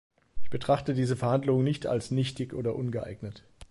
[0.41, 3.43] Ich betrachte diese Verhandlungen nicht als nichtig oder ungeeignet.